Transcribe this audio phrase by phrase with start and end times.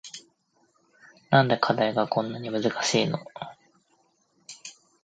[1.29, 3.19] なんで課題がこんなに難しいの